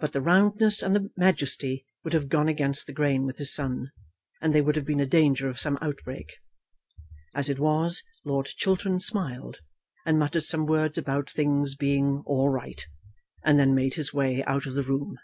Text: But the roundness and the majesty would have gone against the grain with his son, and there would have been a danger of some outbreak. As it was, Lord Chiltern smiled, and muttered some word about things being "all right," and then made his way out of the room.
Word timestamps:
But 0.00 0.12
the 0.12 0.20
roundness 0.20 0.82
and 0.82 0.94
the 0.94 1.08
majesty 1.16 1.86
would 2.04 2.12
have 2.12 2.28
gone 2.28 2.46
against 2.46 2.86
the 2.86 2.92
grain 2.92 3.24
with 3.24 3.38
his 3.38 3.54
son, 3.54 3.90
and 4.42 4.54
there 4.54 4.62
would 4.62 4.76
have 4.76 4.84
been 4.84 5.00
a 5.00 5.06
danger 5.06 5.48
of 5.48 5.58
some 5.58 5.78
outbreak. 5.80 6.36
As 7.34 7.48
it 7.48 7.58
was, 7.58 8.02
Lord 8.22 8.44
Chiltern 8.48 9.00
smiled, 9.00 9.60
and 10.04 10.18
muttered 10.18 10.44
some 10.44 10.66
word 10.66 10.98
about 10.98 11.30
things 11.30 11.74
being 11.74 12.22
"all 12.26 12.50
right," 12.50 12.86
and 13.46 13.58
then 13.58 13.74
made 13.74 13.94
his 13.94 14.12
way 14.12 14.44
out 14.44 14.66
of 14.66 14.74
the 14.74 14.82
room. 14.82 15.16